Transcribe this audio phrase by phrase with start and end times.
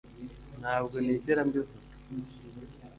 [0.61, 1.89] Ntabwo nigera mbivuga